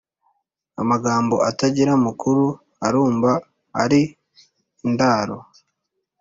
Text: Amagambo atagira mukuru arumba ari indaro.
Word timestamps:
Amagambo 0.81 1.35
atagira 1.49 1.93
mukuru 2.05 2.45
arumba 2.85 3.31
ari 3.83 4.01
indaro. 4.85 5.37